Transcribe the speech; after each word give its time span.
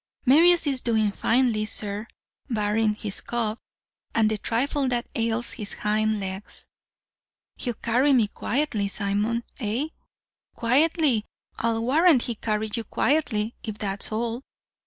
"'Marius 0.25 0.65
is 0.65 0.81
doing 0.81 1.11
finely, 1.11 1.63
sir, 1.63 2.07
barring 2.49 2.95
his 2.95 3.21
cough, 3.21 3.59
and 4.15 4.31
the 4.31 4.37
trifle 4.39 4.87
that 4.87 5.05
ails 5.13 5.51
his 5.51 5.73
hind 5.73 6.19
legs.' 6.19 6.65
"'He'll 7.57 7.75
carry 7.75 8.11
me 8.11 8.27
quietly, 8.27 8.87
Simon; 8.87 9.43
eh?' 9.59 9.89
"'Quietly! 10.55 11.25
I'll 11.59 11.83
warrant 11.85 12.23
he'll 12.23 12.33
carry 12.33 12.71
you 12.73 12.83
quietly, 12.83 13.53
if 13.61 13.77
that's 13.77 14.11
all.' 14.11 14.41